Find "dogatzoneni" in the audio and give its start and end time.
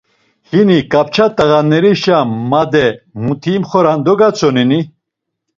4.05-4.79